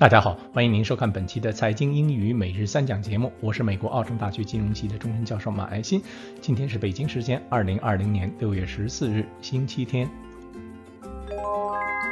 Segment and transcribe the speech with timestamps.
[0.00, 6.02] 大家好，欢迎您收看本期的财经英语每日三讲节目，我是美国奥城大学金融系的终身教授马爱新。
[6.40, 10.08] 今天是北京时间二零二零年六月十四日，星期天。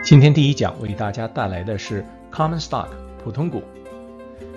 [0.04, 2.90] 今天第一讲为大家带来的是 common stock
[3.24, 3.62] 普通股。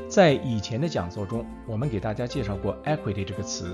[0.10, 3.74] 在以前的讲座中，我们给大家介绍过 equity 这个词，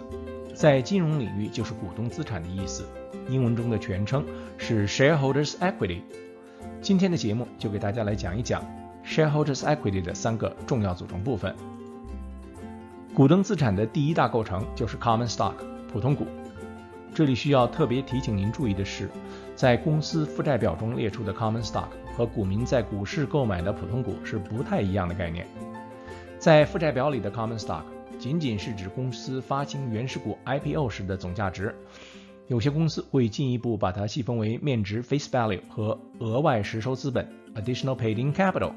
[0.54, 2.88] 在金融领域就是股东资产的意思，
[3.28, 4.24] 英文中的全称
[4.60, 6.02] 是 shareholders equity。
[6.80, 8.64] 今天的节目就给大家来讲一讲。
[9.08, 11.56] Shareholders equity 的三个重要组成部分。
[13.16, 15.54] 股东资产的第一大构成就是 common stock
[15.92, 16.28] 普通股。
[17.16, 19.10] 这里需要特别提醒您注意的是，
[19.56, 25.48] 在公司负债表中列出的 common stock 和股民在股市购买的普通股是不太一样的概念。
[26.38, 27.82] 在负债表里的 common stock
[28.20, 31.74] 仅仅是指公司发行原始股 IPO 时的总价值，
[32.48, 38.74] 有些公司会进一步把它细分为面值 face value 和额外实收资本 additional paid-in capital。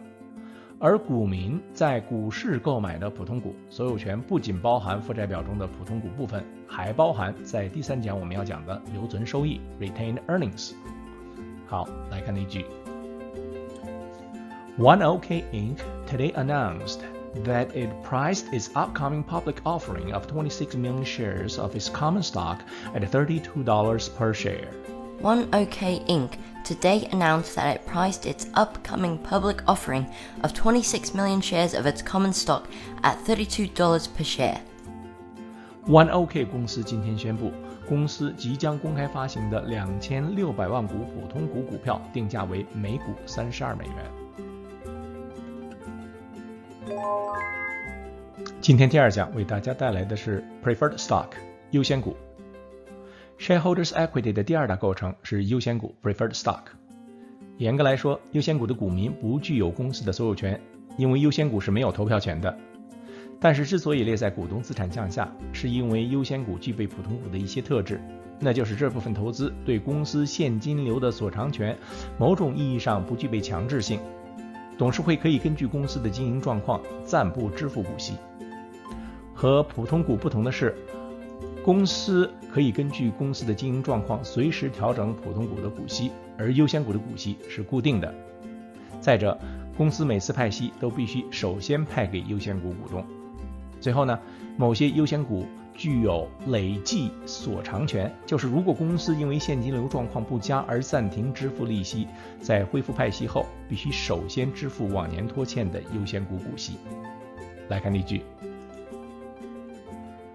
[0.80, 10.73] 而股民在股市购买的普通股所有权不仅包含负债表中的普通股部分，还包含在第三讲我们要讲的留存收益 （retained earnings）。
[11.66, 12.66] 好，来看例句：
[14.77, 15.77] One OK Inc.
[16.05, 16.99] today announced
[17.45, 22.59] that it priced its upcoming public offering of 26 million shares of its common stock
[22.94, 24.67] at $32 per share.
[25.21, 26.38] One OK Inc.
[26.63, 30.05] today announced that it priced its upcoming public offering
[30.44, 32.67] of 26 million shares of its common stock
[33.03, 34.59] at $32 per share.
[35.88, 37.52] One OK 公司今天宣布，
[37.88, 43.95] 公司即将公开发行的两千六百万股普通股股票定价为每股三十二美元。
[48.59, 51.30] 今天第二讲为大家带来的是 Preferred Stock
[51.71, 52.16] 优先股。
[53.41, 56.60] Shareholders equity 的第二大构成是优先股 （preferred stock）。
[57.56, 60.60] 严格来说，优先股的股民不具有公司的所有权，
[60.98, 62.55] 因为优先股是没有投票权的。
[63.41, 67.98] 但是，之所以列在股东资产项下，是因为优先股具备普通股的一些特质，
[68.39, 71.74] 那就是这部分投资对公司现金流的所偿权，
[72.18, 74.01] 某种意义上不具备强制性。
[74.77, 78.12] 董事会可以根据公司的经营状况暂不支付股息。
[79.33, 80.77] 和普通股不同的是。
[81.62, 88.12] 公司可以根据公司的经营状况随时调整普通股的股息，而优先股的股息是固定的。
[88.98, 89.38] 再者，
[89.76, 93.04] 公司每次派息都必须首先派给优先股股东。
[93.78, 94.18] 最后呢，
[94.56, 102.06] 某些优先股具有累计所偿权，就是如果公司因为现金流状况不佳而暂停支付利息，
[102.40, 106.78] 在恢复派息后，必须首先支付往年拖欠的优先股股息。
[107.68, 108.22] 来看例句。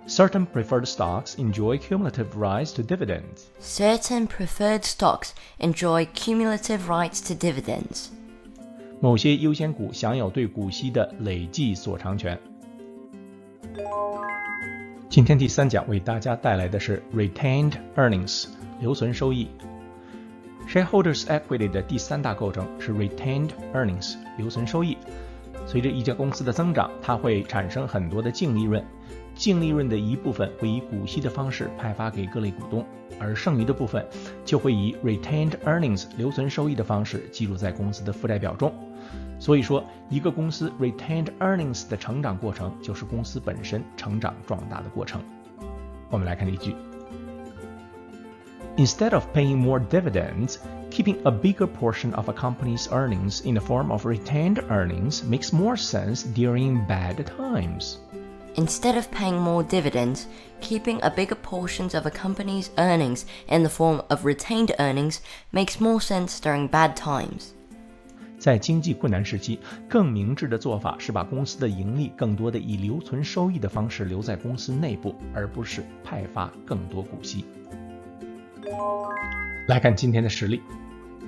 [0.06, 3.48] Certain preferred stocks enjoy cumulative rights to dividends.
[3.60, 8.08] Certain preferred stocks enjoy cumulative rights to dividends.
[9.00, 12.38] 某些优先股享有对股息的累计所偿权。
[15.08, 18.46] 今天第三讲为大家带来的是 retained earnings
[18.80, 19.48] 留存收益。
[20.68, 24.96] Shareholders equity 的第三大构成是 retained earnings 留存收益。
[25.65, 28.83] 随着一家公司的增长，它会产生很多的净利润。
[29.33, 32.85] 净利润的一部分会以股息的方式派发给各类股东，
[33.19, 34.05] 而剩余的部分
[34.45, 38.73] 就会以 retained earnings 留存收益的方式记录在公司的负债表中。
[39.37, 45.21] 所以说，一个公司 retained earnings 的成长过程就是公司本身成长壮大的过程。
[46.09, 46.73] 我们来看例句
[48.76, 50.58] ：Instead of paying more dividends,
[50.90, 55.52] keeping a bigger portion of a company's earnings in the form of retained earnings makes
[55.52, 57.98] more sense during bad times.
[58.56, 60.26] Instead of paying more dividends,
[60.60, 65.20] keeping a bigger portion of a company's earnings in the form of retained earnings
[65.52, 67.54] makes more sense during bad times.
[68.40, 77.44] 在经济困难时期，更明智的做法是把公司的盈利更多的以留存收益的方式留在公司内部，而不是派发更多股息。
[79.68, 80.60] 来看今天的实例：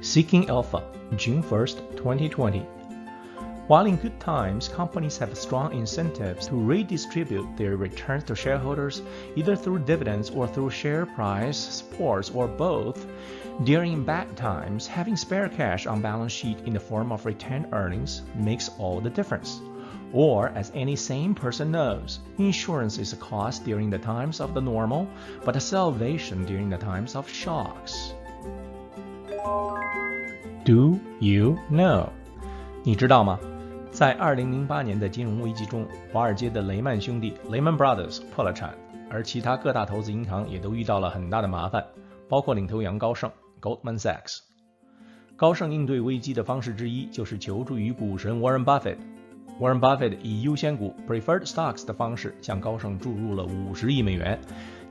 [0.01, 0.83] Seeking Alpha,
[1.17, 2.63] June 1st, 2020.
[3.69, 9.01] While in good times, companies have strong incentives to redistribute their returns to shareholders
[9.37, 13.07] either through dividends or through share price supports or both.
[13.65, 18.23] During bad times, having spare cash on balance sheet in the form of retained earnings
[18.35, 19.61] makes all the difference.
[20.13, 24.61] Or, as any sane person knows, insurance is a cost during the times of the
[24.61, 25.07] normal,
[25.45, 28.13] but a salvation during the times of shocks.
[30.65, 32.11] Do you know?
[32.85, 33.39] 你知道吗？
[33.91, 38.75] 在二零零八年的金融危机中，华尔街的雷曼兄弟 （Lehman Brothers） 破了产，
[39.11, 41.85] 而其他各大投资银行也都遇到了很大的麻烦，
[42.29, 44.41] 包括领头羊高盛 （Goldman Sachs）。
[45.37, 48.99] 高盛应对危机的方式之一就是求助于股神 Warren Buffett。
[49.60, 54.40] Warren Buffett 以优先股 （Preferred Stocks） 的方式向高盛注入了五十亿美元，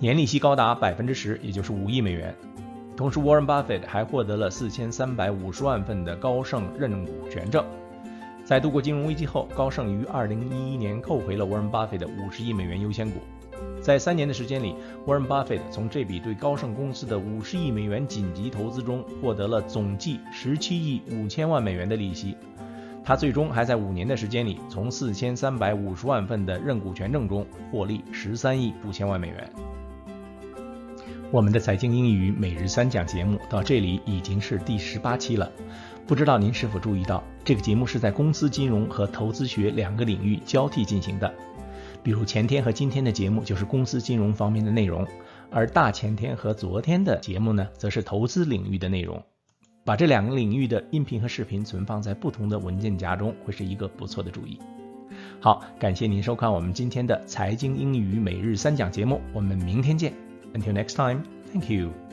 [0.00, 2.34] 年利息高达百分之十，也就是五亿美元。
[2.96, 7.64] 同时，Warren Buffett 还获得了四千三百五十万份的高盛认股权证。
[8.44, 13.20] 在度过金融危机后，高盛于二零一一年购回了 Warren Buffett 的五十亿美元优先股。
[13.80, 14.74] 在三年的时间里
[15.06, 22.36] ，Warren Buffett 从这笔对高盛公司的五十亿美元紧急投资中获得了总计十七亿五千万美元的利息。
[23.06, 29.48] 他最终还在五年的时间里，从四千三百五十万份的认股权证中获利十三亿五千万美元。
[31.30, 35.48] 我们的财经英语每日三讲节目到这里已经是第十八期了，
[36.04, 41.32] 不知道您是否注意到，这个节目是在公司金融和投资学两个领域交替进行的。
[42.02, 45.06] 比如前天和今天的节目就是公司金融方面的内容，
[45.52, 49.22] 而大前天和昨天的节目呢，则是投资领域的内容。
[49.86, 54.58] 把这两个领域的音频和视频存放在不同的文件夹中，会是一个不错的主意。
[55.40, 60.12] 好，感谢您收看我们今天的财经英语每日三讲节目，我们明天见。
[60.54, 61.22] Until next time,
[61.52, 62.05] thank you.